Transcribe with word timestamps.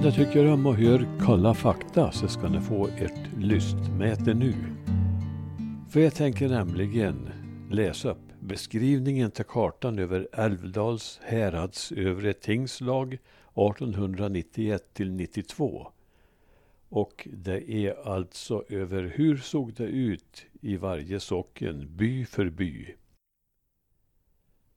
Om 0.00 0.06
du 0.06 0.12
tycker 0.12 0.52
om 0.52 0.66
att 0.66 0.78
höra 0.78 1.18
kalla 1.26 1.54
fakta 1.54 2.12
så 2.12 2.28
ska 2.28 2.48
ni 2.48 2.60
få 2.60 2.86
ett 2.86 3.38
lystmäte 3.38 4.34
nu. 4.34 4.54
För 5.90 6.00
jag 6.00 6.14
tänker 6.14 6.48
nämligen 6.48 7.30
läsa 7.70 8.10
upp 8.10 8.32
beskrivningen 8.40 9.30
till 9.30 9.44
kartan 9.44 9.98
över 9.98 10.28
Älvdals 10.32 11.20
härads 11.22 11.92
övre 11.92 12.32
tingslag 12.32 13.14
1891 13.14 14.94
till 14.94 15.12
92. 15.12 15.86
Och 16.88 17.28
det 17.32 17.70
är 17.70 18.08
alltså 18.08 18.64
över 18.68 19.02
hur 19.16 19.36
såg 19.36 19.74
det 19.74 19.84
ut 19.84 20.46
i 20.60 20.76
varje 20.76 21.20
socken, 21.20 21.96
by 21.96 22.24
för 22.24 22.50
by. 22.50 22.94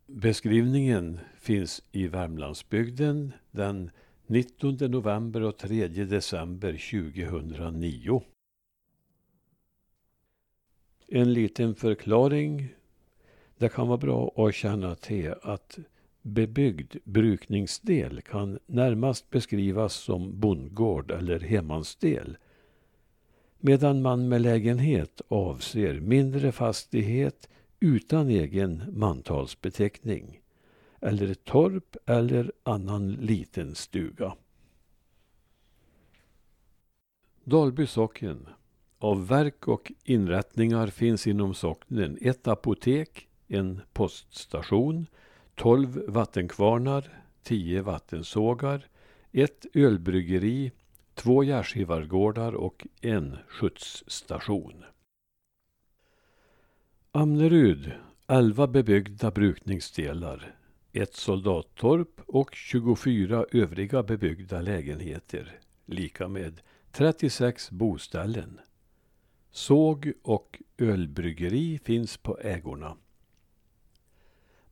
Beskrivningen 0.08 1.20
finns 1.38 1.84
i 1.92 2.08
Värmlandsbygden 2.08 3.34
den 3.52 3.92
19 4.34 4.78
november 4.92 5.42
och 5.42 5.58
3 5.58 5.88
december 5.88 6.72
2009. 6.72 8.24
En 11.08 11.34
liten 11.34 11.76
förklaring. 11.76 12.68
Det 13.58 13.70
kan 13.70 13.88
vara 13.88 13.98
bra 13.98 14.34
att 14.36 14.56
känna 14.56 14.96
till 14.96 15.34
att 15.42 15.80
bebyggd 16.22 16.96
brukningsdel 17.04 18.22
kan 18.22 18.60
närmast 18.66 19.30
beskrivas 19.30 19.94
som 19.94 20.40
bondgård 20.40 21.12
eller 21.12 21.40
hemmansdel. 21.40 22.38
Medan 23.60 24.02
man 24.02 24.28
med 24.28 24.42
lägenhet 24.42 25.22
avser 25.28 26.00
mindre 26.00 26.52
fastighet 26.52 27.50
utan 27.80 28.30
egen 28.30 28.84
mantalsbeteckning 28.92 30.43
eller 31.04 31.32
ett 31.32 31.44
torp 31.44 31.96
eller 32.06 32.52
annan 32.64 33.12
liten 33.12 33.76
stuga. 33.76 34.36
Dalby 37.44 37.88
socken. 37.88 38.48
Av 39.00 39.28
verk 39.28 39.68
och 39.68 39.92
inrättningar 40.04 40.88
finns 40.88 41.28
inom 41.28 41.54
socknen 41.54 42.18
ett 42.22 42.48
apotek, 42.48 43.28
en 43.48 43.82
poststation, 43.94 45.08
tolv 45.56 46.04
vattenkvarnar, 46.08 47.24
tio 47.44 47.82
vattensågar, 47.82 48.88
ett 49.32 49.66
ölbryggeri, 49.74 50.72
två 51.14 51.44
gärdsgivargårdar 51.44 52.54
och 52.54 52.88
en 53.02 53.38
skjutsstation. 53.48 54.84
Amnerud, 57.12 57.92
elva 58.28 58.68
bebyggda 58.68 59.32
brukningsdelar, 59.32 60.56
ett 60.94 61.16
soldattorp 61.16 62.22
och 62.26 62.56
24 62.56 63.46
övriga 63.52 64.04
bebyggda 64.04 64.62
lägenheter, 64.62 65.60
lika 65.86 66.28
med 66.28 66.62
36 66.92 67.72
boställen. 67.72 68.60
Såg 69.52 70.12
och 70.22 70.62
ölbryggeri 70.78 71.80
finns 71.84 72.18
på 72.18 72.40
ägorna. 72.40 72.98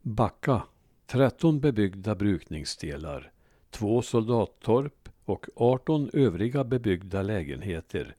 Backa, 0.02 0.64
13 1.06 1.60
bebyggda 1.60 2.16
brukningsdelar, 2.16 3.32
två 3.70 4.02
soldattorp 4.02 5.10
och 5.26 5.46
18 5.56 6.10
övriga 6.14 6.64
bebyggda 6.64 7.22
lägenheter, 7.22 8.16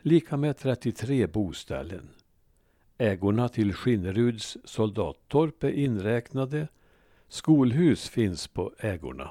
lika 0.00 0.36
med 0.36 0.58
33 0.58 1.26
boställen. 1.26 2.08
Ägorna 2.98 3.48
till 3.48 3.74
Skinneruds 3.74 4.56
soldattorp 4.64 5.64
är 5.64 5.70
inräknade. 5.70 6.68
Skolhus 7.32 8.08
finns 8.08 8.48
på 8.48 8.72
ägorna. 8.78 9.30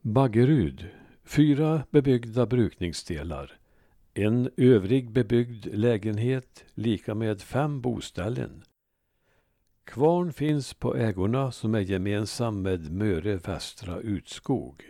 Baggerud, 0.00 0.88
fyra 1.24 1.82
bebyggda 1.90 2.46
brukningsdelar. 2.46 3.58
En 4.14 4.50
övrig 4.56 5.10
bebyggd 5.10 5.66
lägenhet, 5.66 6.64
lika 6.74 7.14
med 7.14 7.40
fem 7.40 7.80
boställen. 7.80 8.62
Kvarn 9.84 10.32
finns 10.32 10.74
på 10.74 10.96
ägorna 10.96 11.52
som 11.52 11.74
är 11.74 11.80
gemensam 11.80 12.62
med 12.62 12.92
Möre 12.92 13.36
Västra 13.36 14.00
Utskog. 14.00 14.84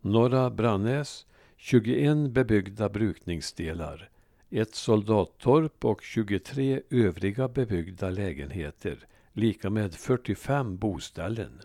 Norra 0.00 0.50
Brannäs, 0.50 1.26
21 1.56 2.30
bebyggda 2.30 2.88
brukningsdelar 2.88 4.10
ett 4.50 4.74
soldattorp 4.74 5.84
och 5.84 6.02
23 6.02 6.82
övriga 6.90 7.48
bebyggda 7.48 8.10
lägenheter, 8.10 9.06
lika 9.32 9.70
med 9.70 9.94
45 9.94 10.78
boställen. 10.78 11.60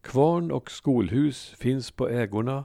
Kvarn 0.00 0.50
och 0.50 0.70
skolhus 0.70 1.54
finns 1.58 1.90
på 1.90 2.08
ägorna. 2.08 2.64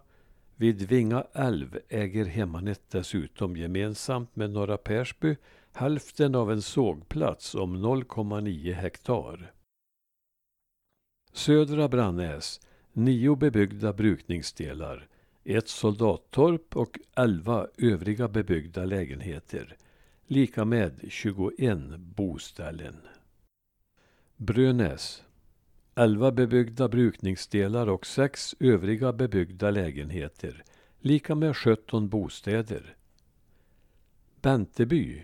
Vid 0.56 0.81
Vinga 0.81 1.24
älv 1.34 1.80
äger 1.90 2.25
Hemmanet 2.25 2.81
dessutom 2.90 3.57
gemensamt 3.57 4.36
med 4.36 4.50
Norra 4.50 4.78
Persby 4.78 5.36
hälften 5.78 6.36
av 6.36 6.52
en 6.52 6.62
sågplats 6.62 7.56
om 7.56 7.86
0,9 7.86 8.74
hektar. 8.74 9.52
Södra 11.34 11.88
Brannäs, 11.88 12.62
nio 12.94 13.36
bebyggda 13.36 13.94
brukningsdelar, 13.94 15.07
ett 15.50 15.68
soldattorp 15.68 16.75
och 16.78 17.00
elva 17.16 17.68
övriga 17.78 18.28
bebyggda 18.28 18.85
lägenheter, 18.85 19.78
lika 20.25 20.66
med 20.66 21.00
21 21.09 21.80
boställen. 21.97 22.96
Brönäs, 24.36 25.24
elva 25.96 26.31
bebyggda 26.31 26.88
brukningsdelar 26.88 27.88
och 27.88 28.06
sex 28.06 28.56
övriga 28.59 29.13
bebyggda 29.13 29.72
lägenheter, 29.72 30.63
lika 31.00 31.36
med 31.36 31.57
17 31.57 32.09
bostäder. 32.09 32.96
Benteby, 34.41 35.24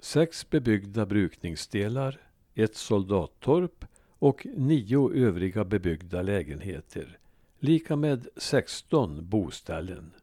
sex 0.00 0.50
bebyggda 0.50 1.06
brukningsdelar, 1.06 2.20
ett 2.54 2.76
soldattorp 2.76 3.84
och 4.18 4.46
nio 4.56 5.12
övriga 5.14 5.64
bebyggda 5.64 6.22
lägenheter, 6.22 7.18
lika 7.58 7.96
med 7.96 8.28
16 8.36 9.28
boställen. 9.28 10.14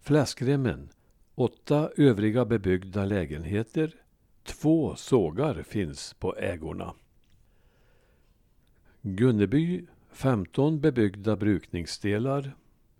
Fläskremmen, 0.00 0.88
åtta 1.34 1.90
övriga 1.96 2.44
bebyggda 2.44 3.04
lägenheter, 3.04 3.94
två 4.42 4.96
sågar 4.96 5.62
finns 5.62 6.14
på 6.14 6.36
ägorna. 6.36 6.94
Gunneby, 9.02 9.86
15 10.12 10.80
bebyggda 10.80 11.36
brukningsdelar, 11.36 12.56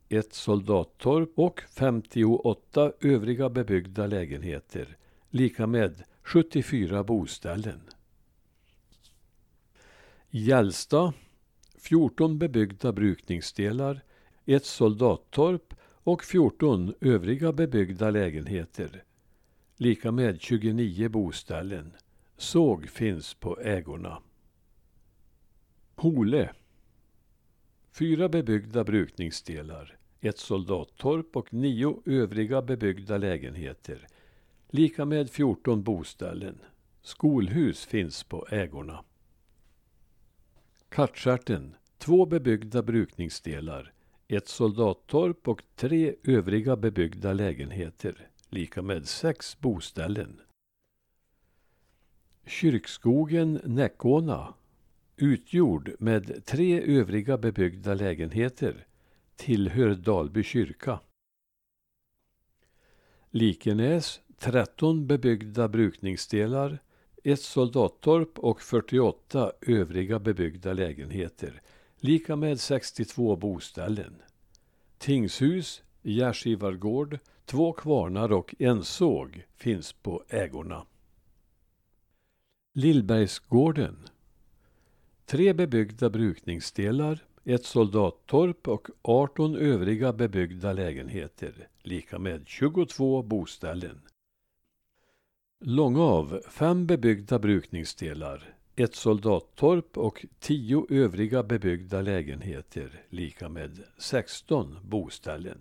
ett 0.08 0.32
soldattorp 0.32 1.38
och 1.38 1.60
58 1.60 2.92
övriga 3.00 3.50
bebyggda 3.50 4.06
lägenheter, 4.06 4.96
lika 5.30 5.66
med 5.66 6.02
74 6.22 7.04
boställen. 7.04 7.80
Gällsta 10.30 11.12
14 11.82 12.38
bebyggda 12.38 12.92
brukningsdelar, 12.92 14.02
ett 14.44 14.64
soldattorp 14.64 15.74
och 15.80 16.24
14 16.24 16.94
övriga 17.00 17.52
bebyggda 17.52 18.10
lägenheter. 18.10 19.04
Lika 19.76 20.12
med 20.12 20.40
29 20.40 21.08
boställen. 21.08 21.92
Såg 22.36 22.88
finns 22.88 23.34
på 23.34 23.60
ägorna. 23.60 24.22
Hole. 25.94 26.52
Fyra 27.92 28.28
bebyggda 28.28 28.84
brukningsdelar, 28.84 29.96
ett 30.20 30.38
soldattorp 30.38 31.36
och 31.36 31.54
nio 31.54 32.02
övriga 32.06 32.62
bebyggda 32.62 33.18
lägenheter. 33.18 34.06
Lika 34.70 35.04
med 35.04 35.30
14 35.30 35.82
boställen. 35.82 36.58
Skolhus 37.02 37.86
finns 37.86 38.24
på 38.24 38.46
ägorna. 38.50 39.04
Kattstjärten, 40.92 41.76
två 41.98 42.26
bebyggda 42.26 42.82
brukningsdelar, 42.82 43.92
ett 44.28 44.48
soldattorp 44.48 45.48
och 45.48 45.62
tre 45.74 46.14
övriga 46.24 46.76
bebyggda 46.76 47.32
lägenheter, 47.32 48.28
lika 48.48 48.82
med 48.82 49.08
sex 49.08 49.60
boställen. 49.60 50.40
Kyrkskogen 52.46 53.60
Näckåna, 53.64 54.54
utgjord 55.16 55.90
med 55.98 56.44
tre 56.44 56.98
övriga 56.98 57.38
bebyggda 57.38 57.94
lägenheter, 57.94 58.86
tillhör 59.36 59.94
Dalby 59.94 60.42
kyrka. 60.42 61.00
Likenäs, 63.30 64.20
13 64.38 65.06
bebyggda 65.06 65.68
brukningsdelar, 65.68 66.78
ett 67.22 67.40
soldattorp 67.40 68.38
och 68.38 68.62
48 68.62 69.52
övriga 69.60 70.18
bebyggda 70.18 70.72
lägenheter, 70.72 71.62
lika 71.96 72.36
med 72.36 72.60
62 72.60 73.36
boställen. 73.36 74.14
Tingshus, 74.98 75.82
gärdsgivargård, 76.02 77.18
två 77.44 77.72
kvarnar 77.72 78.32
och 78.32 78.54
en 78.58 78.84
såg 78.84 79.46
finns 79.56 79.92
på 79.92 80.24
ägorna. 80.28 80.86
Lillbergsgården 82.74 83.96
tre 85.32 85.52
bebyggda 85.52 86.10
brukningsdelar, 86.10 87.24
ett 87.44 87.64
soldattorp 87.64 88.68
och 88.68 88.88
18 89.02 89.56
övriga 89.56 90.12
bebyggda 90.12 90.72
lägenheter, 90.72 91.68
lika 91.82 92.18
med 92.18 92.42
22 92.46 93.22
boställen. 93.22 94.00
Långav, 95.64 96.40
fem 96.48 96.86
bebyggda 96.86 97.38
brukningsdelar, 97.38 98.54
ett 98.76 98.94
soldattorp 98.94 99.98
och 99.98 100.26
tio 100.40 100.86
övriga 100.90 101.42
bebyggda 101.42 102.00
lägenheter, 102.00 103.02
lika 103.08 103.48
med 103.48 103.78
16 103.98 104.78
boställen. 104.82 105.60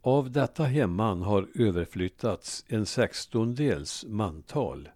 Av 0.00 0.30
detta 0.30 0.64
hemman 0.64 1.22
har 1.22 1.48
överflyttats 1.54 2.64
en 2.68 2.86
sextondels 2.86 4.04
mantal, 4.08 4.88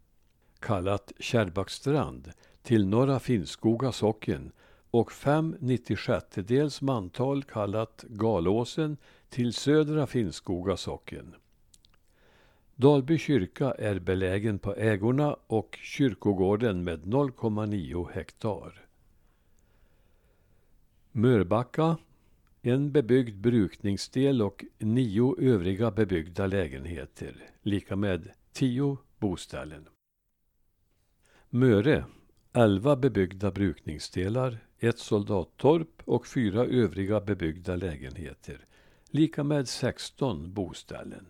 kallat 0.59 1.13
Kärrbackstrand, 1.19 2.33
till 2.63 2.87
Norra 2.87 3.21
Finnskoga 3.21 3.93
socken 3.93 4.53
och 4.91 5.13
fem 5.13 5.57
96 5.61 6.81
mantal 6.83 7.43
kallat 7.43 8.05
Galåsen 8.09 8.97
till 9.29 9.53
Södra 9.53 10.07
Finnskoga 10.07 10.77
socken. 10.77 11.35
Dalby 12.81 13.19
kyrka 13.19 13.71
är 13.71 13.99
belägen 13.99 14.59
på 14.59 14.75
ägorna 14.75 15.37
och 15.47 15.79
kyrkogården 15.83 16.85
med 16.85 17.05
0,9 17.05 18.13
hektar. 18.13 18.87
Mörbacka, 21.13 21.97
en 22.63 22.93
bebyggd 22.93 23.41
brukningsdel 23.41 24.43
och 24.43 24.65
nio 24.79 25.37
övriga 25.41 25.91
bebyggda 25.91 26.47
lägenheter, 26.47 27.51
lika 27.63 27.97
med 27.97 28.31
tio 28.53 28.99
boställen. 29.19 29.89
Möre, 31.49 32.05
elva 32.53 32.97
bebyggda 32.97 33.51
brukningsdelar, 33.51 34.59
ett 34.79 34.99
soldattorp 34.99 36.03
och 36.05 36.27
fyra 36.27 36.65
övriga 36.65 37.21
bebyggda 37.21 37.77
lägenheter, 37.77 38.67
lika 39.11 39.45
med 39.45 39.69
16 39.69 40.53
boställen. 40.53 41.27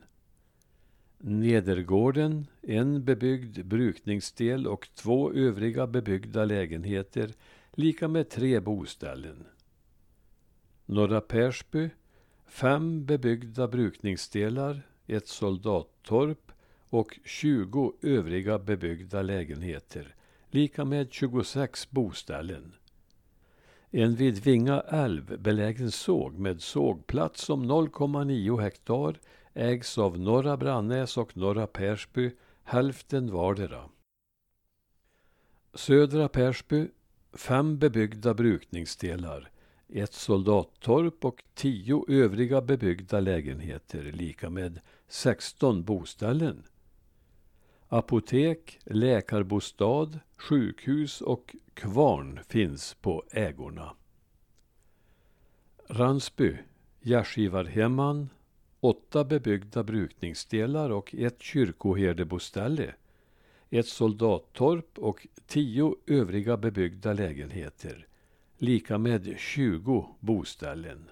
Nedergården, 1.22 2.46
en 2.62 3.05
bebyggd 3.05 3.67
brukningsdel 3.67 4.67
och 4.67 4.88
två 4.94 5.32
övriga 5.32 5.87
bebyggda 5.87 6.44
lägenheter, 6.44 7.32
lika 7.72 8.08
med 8.08 8.28
tre 8.28 8.61
boställen. 8.61 9.46
Norra 10.87 11.20
Persby, 11.20 11.90
fem 12.46 13.06
bebyggda 13.06 13.69
brukningsdelar, 13.69 14.82
ett 15.06 15.28
soldattorp 15.28 16.52
och 16.88 17.19
20 17.25 17.94
övriga 18.02 18.58
bebyggda 18.58 19.22
lägenheter, 19.22 20.14
lika 20.50 20.84
med 20.84 21.12
26 21.12 21.90
boställen. 21.90 22.72
En 23.90 24.14
vid 24.14 24.38
Vinga 24.38 24.81
älv 24.81 25.40
belägen 25.40 25.90
såg 25.90 26.38
med 26.38 26.62
sågplats 26.62 27.50
om 27.50 27.70
0,9 27.70 28.61
hektar 28.61 29.17
ägs 29.61 29.99
av 29.99 30.19
Norra 30.19 30.57
Brannäs 30.57 31.17
och 31.17 31.37
Norra 31.37 31.67
Persby, 31.67 32.31
hälften 32.65 33.33
vardera. 33.33 33.89
Södra 35.75 36.29
Persby, 36.29 36.89
fem 37.33 37.79
bebyggda 37.79 38.35
brukningsdelar, 38.35 39.51
ett 39.89 40.12
soldattorp 40.12 41.25
och 41.25 41.43
tio 41.55 42.05
övriga 42.09 42.61
bebyggda 42.62 43.21
lägenheter, 43.21 44.03
lika 44.03 44.51
med 44.51 44.81
16 45.09 45.85
boställen. 45.85 46.63
Apotek, 47.89 48.79
läkarbostad, 48.85 50.19
sjukhus 50.37 51.21
och 51.21 51.56
kvarn 51.75 52.41
finns 52.49 52.95
på 52.95 53.25
ägorna. 53.31 53.97
Ransby, 55.89 56.56
Gärdsgivarhemman, 57.01 58.29
åtta 58.81 59.25
bebyggda 59.25 59.82
brukningsdelar 59.82 60.91
och 60.91 61.15
ett 61.15 61.43
kyrkoherdeboställe, 61.43 62.94
ett 63.71 63.87
soldattorp 63.87 64.99
och 64.99 65.27
tio 65.47 65.94
övriga 66.06 66.56
bebyggda 66.56 67.12
lägenheter, 67.12 68.06
lika 68.59 68.99
med 68.99 69.35
20 69.38 70.09
boställen. 70.21 71.11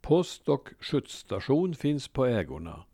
Post 0.00 0.48
och 0.48 0.68
skjutsstation 0.80 1.74
finns 1.74 2.08
på 2.08 2.26
ägorna. 2.26 2.84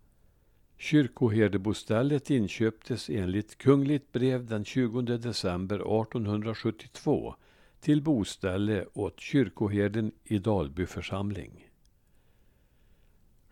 Kyrkoherdebostället 0.79 2.31
inköptes 2.31 3.11
enligt 3.11 3.59
kungligt 3.59 4.13
brev 4.13 4.47
den 4.47 4.65
20 4.65 5.03
december 5.03 5.77
1872 5.77 7.35
till 7.81 8.03
boställe 8.03 8.87
åt 8.93 9.21
kyrkoherden 9.21 10.13
i 10.25 10.39
Dalby 10.39 10.87
församling. 10.87 11.64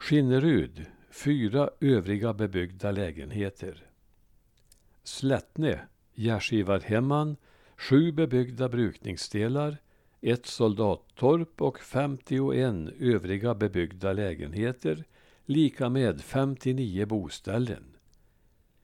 Skinnerud, 0.03 0.87
fyra 1.11 1.71
övriga 1.81 2.35
bebyggda 2.35 2.91
lägenheter. 2.91 3.87
Slättne, 5.03 5.81
Gärdsgivarhemman, 6.15 7.37
sju 7.77 8.13
bebyggda 8.13 8.69
brukningsdelar, 8.69 9.77
ett 10.21 10.47
soldattorp 10.47 11.63
och 11.63 11.81
51 11.81 12.75
övriga 13.01 13.55
bebyggda 13.55 14.13
lägenheter, 14.13 15.05
lika 15.45 15.89
med 15.89 16.21
59 16.21 17.07
boställen. 17.07 17.97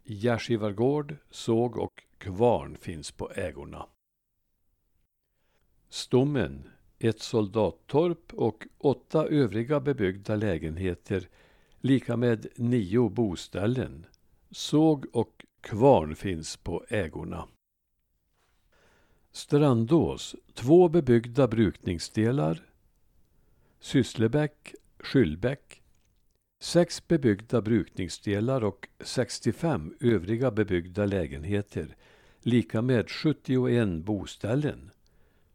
Gärdsgivargård, 0.05 1.17
såg 1.31 1.77
och 1.77 2.03
kvarn 2.19 2.77
finns 2.77 3.13
på 3.13 3.31
ägorna. 3.31 3.87
Stommen, 5.89 6.69
ett 6.99 7.21
soldattorp 7.21 8.35
och 8.35 8.67
åtta 8.79 9.27
övriga 9.27 9.81
bebyggda 9.81 10.37
lägenheter, 10.37 11.29
lika 11.81 12.17
med 12.17 12.47
nio 12.57 13.09
boställen. 13.09 14.07
Såg 14.51 15.07
och 15.13 15.45
kvarn 15.61 16.17
finns 16.17 16.57
på 16.57 16.85
ägorna. 16.89 17.49
Strandås, 19.33 20.37
två 20.55 20.89
bebyggda 20.89 21.49
brukningsdelar. 21.49 22.71
Sysslebäck, 23.81 24.75
Skyllbäck. 24.99 25.83
Sex 26.61 27.09
bebyggda 27.09 27.63
brukningsdelar 27.63 28.65
och 28.65 28.89
65 29.01 29.95
övriga 30.01 30.51
bebyggda 30.51 31.07
lägenheter, 31.07 31.97
lika 32.41 32.83
med 32.83 33.11
71 33.11 33.89
boställen. 34.05 34.91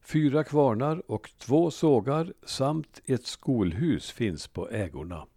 Fyra 0.05 0.43
kvarnar 0.43 1.11
och 1.11 1.31
två 1.37 1.71
sågar 1.71 2.33
samt 2.45 3.01
ett 3.05 3.25
skolhus 3.25 4.11
finns 4.11 4.47
på 4.47 4.69
ägorna. 4.69 5.27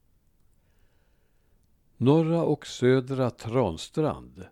Norra 1.97 2.43
och 2.43 2.67
södra 2.67 3.31
Transtrand. 3.31 4.45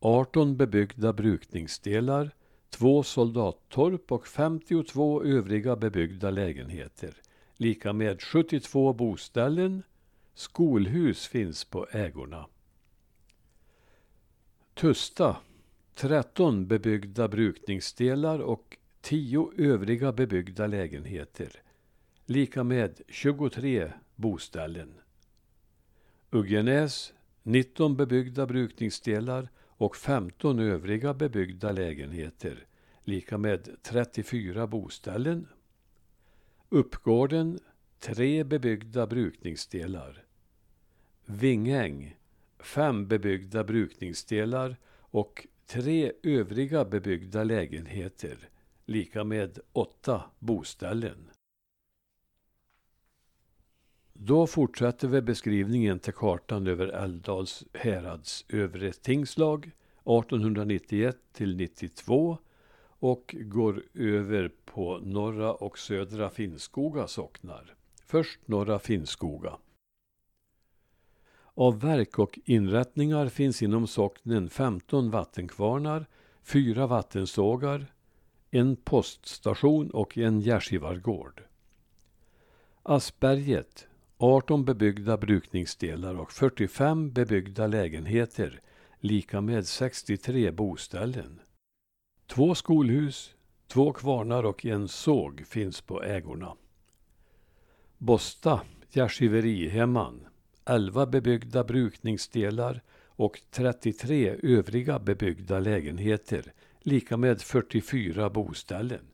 18 0.00 0.56
bebyggda 0.56 1.12
brukningsdelar, 1.12 2.30
två 2.70 3.02
soldattorp 3.02 4.12
och 4.12 4.26
52 4.26 5.22
övriga 5.22 5.76
bebyggda 5.76 6.30
lägenheter. 6.30 7.16
Lika 7.56 7.92
med 7.92 8.22
72 8.22 8.92
boställen. 8.92 9.82
Skolhus 10.34 11.26
finns 11.26 11.64
på 11.64 11.86
ägorna. 11.90 12.46
Tusta. 14.74 15.36
13 15.94 16.66
bebyggda 16.66 17.28
brukningsdelar 17.28 18.38
och 18.38 18.76
tio 19.02 19.52
övriga 19.56 20.12
bebyggda 20.12 20.66
lägenheter, 20.66 21.62
lika 22.26 22.64
med 22.64 23.00
23 23.08 23.92
boställen. 24.16 24.94
Uggenäs, 26.30 27.12
19 27.42 27.96
bebyggda 27.96 28.46
brukningsdelar 28.46 29.48
och 29.58 29.96
15 29.96 30.58
övriga 30.58 31.14
bebyggda 31.14 31.72
lägenheter, 31.72 32.66
lika 33.04 33.38
med 33.38 33.68
34 33.82 34.66
boställen. 34.66 35.48
Uppgården, 36.68 37.58
tre 37.98 38.44
bebyggda 38.44 39.06
brukningsdelar. 39.06 40.24
Vingäng, 41.26 42.16
fem 42.58 43.08
bebyggda 43.08 43.64
brukningsdelar 43.64 44.76
och 44.94 45.46
tre 45.66 46.12
övriga 46.22 46.84
bebyggda 46.84 47.44
lägenheter, 47.44 48.48
lika 48.84 49.24
med 49.24 49.58
åtta 49.72 50.22
boställen. 50.38 51.30
Då 54.12 54.46
fortsätter 54.46 55.08
vi 55.08 55.22
beskrivningen 55.22 55.98
till 55.98 56.12
kartan 56.12 56.66
över 56.66 56.86
Älvdals 56.86 57.64
härads 57.72 58.44
övre 58.48 58.92
tingslag 58.92 59.64
1891 59.66 61.16
till 61.32 61.56
92 61.56 62.38
och 62.84 63.34
går 63.38 63.82
över 63.94 64.50
på 64.64 64.98
norra 64.98 65.54
och 65.54 65.78
södra 65.78 66.30
Finnskoga 66.30 67.06
socknar. 67.06 67.74
Först 68.06 68.48
norra 68.48 68.78
Finnskoga. 68.78 69.58
Av 71.54 71.80
verk 71.80 72.18
och 72.18 72.38
inrättningar 72.44 73.28
finns 73.28 73.62
inom 73.62 73.86
socknen 73.86 74.50
15 74.50 75.10
vattenkvarnar 75.10 76.06
fyra 76.42 76.86
vattensågar, 76.86 77.91
en 78.54 78.76
poststation 78.76 79.90
och 79.90 80.18
en 80.18 80.40
gärdsgivargård. 80.40 81.42
Asperget 82.82 83.88
18 84.18 84.64
bebyggda 84.64 85.16
brukningsdelar 85.16 86.14
och 86.14 86.32
45 86.32 87.12
bebyggda 87.12 87.66
lägenheter, 87.66 88.60
lika 89.00 89.40
med 89.40 89.66
63 89.66 90.50
boställen. 90.50 91.40
Två 92.26 92.54
skolhus, 92.54 93.34
två 93.66 93.92
kvarnar 93.92 94.44
och 94.44 94.66
en 94.66 94.88
såg 94.88 95.46
finns 95.46 95.80
på 95.80 96.02
ägorna. 96.02 96.56
Bosta, 97.98 98.60
gärdsgiverihemman, 98.90 100.26
11 100.64 101.06
bebyggda 101.06 101.64
brukningsdelar 101.64 102.82
och 103.06 103.40
33 103.50 104.36
övriga 104.42 104.98
bebyggda 104.98 105.58
lägenheter, 105.58 106.52
lika 106.82 107.16
med 107.16 107.40
44 107.42 108.30
boställen. 108.30 109.06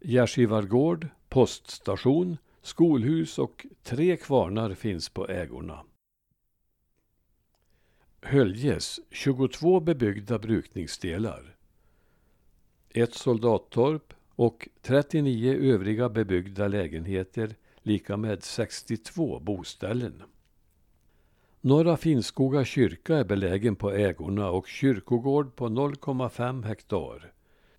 Gärdsgivargård, 0.00 1.08
poststation, 1.28 2.36
Skolhus 2.62 3.38
och 3.38 3.66
tre 3.82 4.16
kvarnar 4.16 4.74
finns 4.74 5.08
på 5.08 5.28
ägorna. 5.28 5.84
Höljes 8.22 9.00
22 9.10 9.80
bebyggda 9.80 10.38
brukningsdelar. 10.38 11.56
Ett 12.90 13.14
soldattorp 13.14 14.14
och 14.34 14.68
39 14.82 15.54
övriga 15.72 16.08
bebyggda 16.08 16.68
lägenheter 16.68 17.56
lika 17.82 18.16
med 18.16 18.42
62 18.42 19.40
boställen. 19.40 20.22
Norra 21.66 21.96
Finnskoga 21.96 22.64
kyrka 22.64 23.16
är 23.16 23.24
belägen 23.24 23.76
på 23.76 23.90
ägorna 23.92 24.50
och 24.50 24.68
kyrkogård 24.68 25.56
på 25.56 25.68
0,5 25.68 26.64
hektar. 26.64 27.32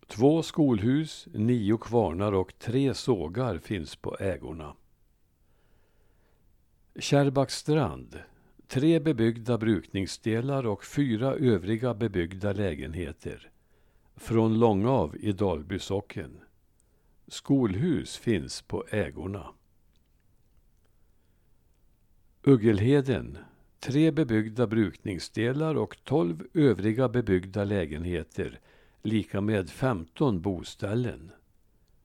Två 0.07 0.43
skolhus, 0.43 1.27
nio 1.33 1.77
kvarnar 1.77 2.31
och 2.31 2.59
tre 2.59 2.93
sågar 2.93 3.57
finns 3.57 3.95
på 3.95 4.17
ägorna. 4.19 4.75
Kärrbackstrand. 6.99 8.19
Tre 8.67 8.99
bebyggda 8.99 9.57
brukningsdelar 9.57 10.65
och 10.65 10.85
fyra 10.85 11.33
övriga 11.33 11.93
bebyggda 11.93 12.53
lägenheter. 12.53 13.51
Från 14.15 14.59
Långav 14.59 15.15
i 15.19 15.31
Dalby 15.31 15.79
socken. 15.79 16.39
Skolhus 17.27 18.17
finns 18.17 18.61
på 18.61 18.85
ägorna. 18.91 19.47
Uggelheden. 22.43 23.37
Tre 23.85 24.11
bebyggda 24.11 24.67
brukningsdelar 24.67 25.75
och 25.75 25.97
tolv 26.03 26.43
övriga 26.53 27.09
bebyggda 27.09 27.63
lägenheter 27.63 28.59
lika 29.03 29.41
med 29.41 29.69
15 29.69 30.41
boställen. 30.41 31.31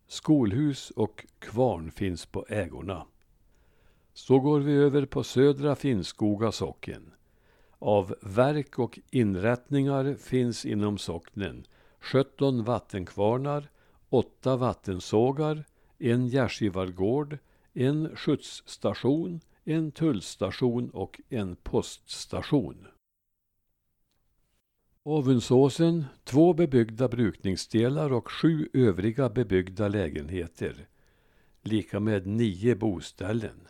Skolhus 0.06 0.90
och 0.90 1.26
kvarn 1.38 1.90
finns 1.90 2.26
på 2.26 2.46
ägorna. 2.48 3.06
Så 4.12 4.40
går 4.40 4.60
vi 4.60 4.72
över 4.72 5.06
på 5.06 5.24
Södra 5.24 5.76
Finnskoga 5.76 6.52
socken. 6.52 7.12
Av 7.78 8.14
verk 8.22 8.78
och 8.78 8.98
inrättningar 9.10 10.14
finns 10.14 10.66
inom 10.66 10.98
socknen 10.98 11.66
17 12.00 12.64
vattenkvarnar, 12.64 13.70
8 14.08 14.56
vattensågar, 14.56 15.64
en 15.98 16.26
gärdsgivargård, 16.28 17.38
en 17.72 18.16
skjutsstation, 18.16 19.40
en 19.70 19.92
tullstation 19.92 20.90
och 20.90 21.20
en 21.28 21.56
poststation. 21.56 22.86
Avunsåsen, 25.02 26.04
två 26.24 26.52
bebyggda 26.54 27.08
brukningsdelar 27.08 28.12
och 28.12 28.30
sju 28.30 28.68
övriga 28.72 29.28
bebyggda 29.28 29.88
lägenheter. 29.88 30.88
Lika 31.62 32.00
med 32.00 32.26
nio 32.26 32.74
boställen. 32.74 33.68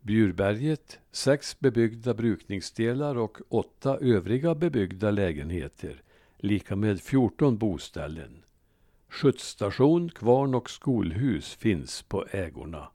Bjurberget, 0.00 0.98
sex 1.12 1.58
bebyggda 1.60 2.14
brukningsdelar 2.14 3.16
och 3.16 3.38
åtta 3.48 3.98
övriga 3.98 4.54
bebyggda 4.54 5.10
lägenheter. 5.10 6.02
Lika 6.36 6.76
med 6.76 7.00
14 7.00 7.58
boställen. 7.58 8.44
Skjutsstation, 9.08 10.10
kvarn 10.10 10.54
och 10.54 10.70
skolhus 10.70 11.54
finns 11.54 12.02
på 12.02 12.26
ägorna. 12.30 12.88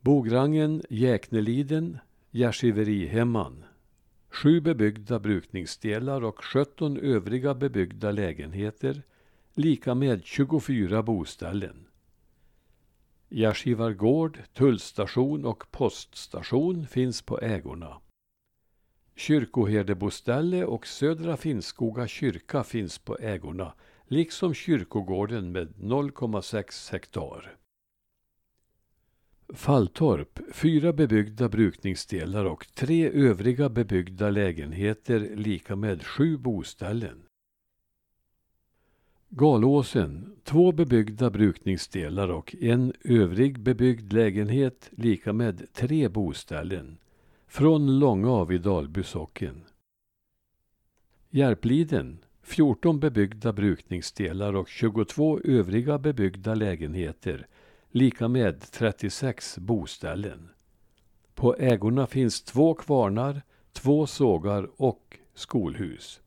Bograngen 0.00 0.82
Jäkneliden, 0.88 1.98
Gärdsgiverihemman 2.30 3.64
sju 4.30 4.60
bebyggda 4.60 5.18
brukningsdelar 5.18 6.24
och 6.24 6.44
17 6.44 6.96
övriga 6.96 7.54
bebyggda 7.54 8.10
lägenheter, 8.10 9.02
lika 9.54 9.94
med 9.94 10.24
24 10.24 11.02
boställen. 11.02 11.86
Gärdsgivargård, 13.28 14.38
tullstation 14.54 15.44
och 15.44 15.70
poststation 15.70 16.86
finns 16.86 17.22
på 17.22 17.40
ägorna. 17.40 18.00
Kyrkoherdeboställe 19.16 20.64
och 20.64 20.86
Södra 20.86 21.36
Finnskoga 21.36 22.06
kyrka 22.06 22.64
finns 22.64 22.98
på 22.98 23.18
ägorna, 23.18 23.72
liksom 24.06 24.54
kyrkogården 24.54 25.52
med 25.52 25.74
0,6 25.78 26.92
hektar. 26.92 27.59
Falltorp, 29.54 30.38
fyra 30.52 30.92
bebyggda 30.92 31.48
brukningsdelar 31.48 32.44
och 32.44 32.66
tre 32.74 33.10
övriga 33.10 33.68
bebyggda 33.68 34.30
lägenheter 34.30 35.30
lika 35.36 35.76
med 35.76 36.04
sju 36.06 36.36
boställen. 36.36 37.22
Galåsen, 39.28 40.36
två 40.44 40.72
bebyggda 40.72 41.30
brukningsdelar 41.30 42.28
och 42.28 42.54
en 42.60 42.92
övrig 43.04 43.60
bebyggd 43.60 44.12
lägenhet 44.12 44.90
lika 44.90 45.32
med 45.32 45.72
tre 45.72 46.08
boställen. 46.08 46.98
Från 47.46 47.98
Långav 47.98 48.52
i 48.52 48.58
Dalby 48.58 49.02
socken. 49.02 49.64
Järpliden, 51.30 52.18
14 52.42 53.00
bebyggda 53.00 53.52
brukningsdelar 53.52 54.54
och 54.54 54.68
22 54.68 55.40
övriga 55.44 55.98
bebyggda 55.98 56.54
lägenheter 56.54 57.46
lika 57.90 58.28
med 58.28 58.60
36 58.60 59.58
boställen. 59.58 60.48
På 61.34 61.56
ägorna 61.56 62.06
finns 62.06 62.42
två 62.42 62.74
kvarnar, 62.74 63.42
två 63.72 64.06
sågar 64.06 64.70
och 64.76 65.18
skolhus. 65.34 66.20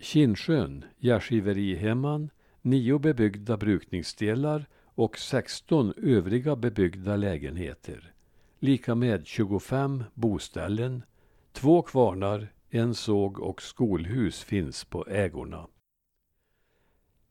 Kinnsjön, 0.00 0.84
gärdsgiverihemman, 0.98 2.30
nio 2.62 2.98
bebyggda 2.98 3.56
brukningsdelar 3.56 4.66
och 4.94 5.18
16 5.18 5.92
övriga 5.96 6.56
bebyggda 6.56 7.16
lägenheter. 7.16 8.14
Lika 8.58 8.94
med 8.94 9.26
25 9.26 10.04
boställen, 10.14 11.02
två 11.52 11.82
kvarnar, 11.82 12.52
en 12.70 12.94
såg 12.94 13.40
och 13.40 13.62
skolhus 13.62 14.42
finns 14.42 14.84
på 14.84 15.06
ägorna. 15.06 15.66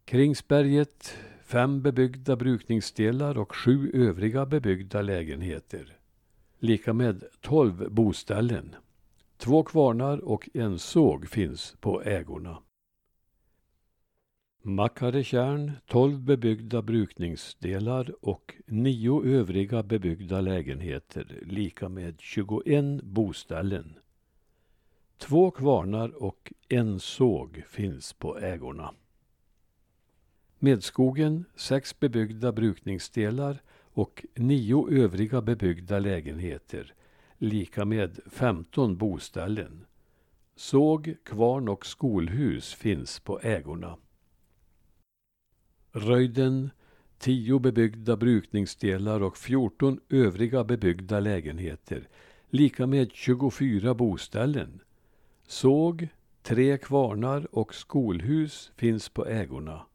Kringsberget, 0.06 1.18
fem 1.52 1.82
bebyggda 1.82 2.36
brukningsdelar 2.36 3.38
och 3.38 3.56
sju 3.56 3.92
övriga 3.94 4.46
bebyggda 4.46 5.02
lägenheter. 5.02 5.98
Lika 6.60 6.94
med 6.94 7.24
tolv 7.42 7.92
boställen. 7.92 8.76
Två 9.38 9.64
kvarnar 9.64 10.18
och 10.18 10.50
en 10.54 10.80
såg 10.80 11.30
finns 11.30 11.76
på 11.80 12.02
ägorna. 12.02 12.58
Makaretjärn, 14.62 15.72
tolv 15.86 16.20
bebyggda 16.20 16.82
brukningsdelar 16.82 18.16
och 18.26 18.56
nio 18.68 19.24
övriga 19.24 19.84
bebyggda 19.84 20.42
lägenheter, 20.42 21.40
lika 21.46 21.90
med 21.90 22.16
21 22.20 23.04
boställen. 23.04 23.94
Två 25.18 25.52
kvarnar 25.52 26.24
och 26.24 26.54
en 26.70 27.00
såg 27.00 27.64
finns 27.68 28.14
på 28.14 28.40
ägorna. 28.40 28.94
Medskogen, 30.64 31.46
sex 31.56 32.00
bebyggda 32.00 32.52
brukningsdelar 32.52 33.62
och 33.94 34.26
nio 34.36 34.90
övriga 34.92 35.42
bebyggda 35.42 36.00
lägenheter, 36.00 36.94
lika 37.38 37.86
med 37.86 38.20
15 38.26 38.98
boställen. 38.98 39.86
Såg, 40.56 41.16
kvarn 41.24 41.70
och 41.70 41.86
skolhus 41.86 42.74
finns 42.74 43.20
på 43.20 43.40
ägorna. 43.40 43.98
Röjden, 45.92 46.70
tio 47.18 47.60
bebyggda 47.60 48.18
brukningsdelar 48.18 49.24
och 49.24 49.38
14 49.38 50.00
övriga 50.10 50.64
bebyggda 50.64 51.20
lägenheter, 51.20 52.08
lika 52.50 52.88
med 52.88 53.12
24 53.14 53.94
boställen. 53.94 54.82
Såg, 55.48 56.08
tre 56.44 56.78
kvarnar 56.78 57.56
och 57.56 57.76
skolhus 57.76 58.72
finns 58.76 59.10
på 59.10 59.26
ägorna. 59.26 59.86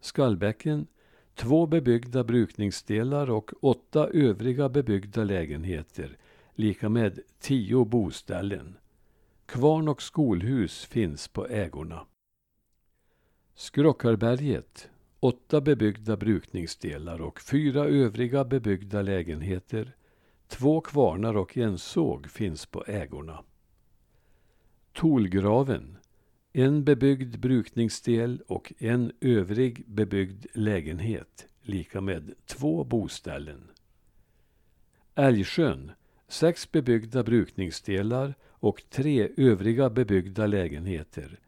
Skallbäcken, 0.00 0.86
två 1.34 1.66
bebyggda 1.66 2.24
brukningsdelar 2.24 3.30
och 3.30 3.50
åtta 3.60 4.08
övriga 4.08 4.68
bebyggda 4.68 5.24
lägenheter, 5.24 6.16
lika 6.54 6.88
med 6.88 7.20
tio 7.38 7.84
boställen. 7.84 8.76
Kvarn 9.46 9.88
och 9.88 10.02
skolhus 10.02 10.84
finns 10.84 11.28
på 11.28 11.46
ägorna. 11.46 12.06
Skrockarberget, 13.54 14.90
åtta 15.20 15.60
bebyggda 15.60 16.16
brukningsdelar 16.16 17.20
och 17.20 17.40
fyra 17.40 17.84
övriga 17.84 18.44
bebyggda 18.44 19.02
lägenheter, 19.02 19.96
två 20.48 20.80
kvarnar 20.80 21.36
och 21.36 21.58
en 21.58 21.78
såg 21.78 22.30
finns 22.30 22.66
på 22.66 22.84
ägorna. 22.86 23.44
Tolgraven, 24.92 25.96
en 26.52 26.84
bebyggd 26.84 27.38
brukningsdel 27.38 28.42
och 28.46 28.72
en 28.78 29.12
övrig 29.20 29.84
bebyggd 29.86 30.46
lägenhet, 30.54 31.48
lika 31.62 32.00
med 32.00 32.34
två 32.46 32.84
boställen. 32.84 33.70
Älgsjön, 35.14 35.92
sex 36.28 36.72
bebyggda 36.72 37.22
brukningsdelar 37.22 38.34
och 38.48 38.82
tre 38.90 39.28
övriga 39.36 39.90
bebyggda 39.90 40.46
lägenheter. 40.46 41.40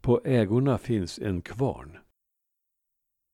På 0.00 0.20
ägorna 0.24 0.78
finns 0.78 1.18
en 1.18 1.42
kvarn. 1.42 1.98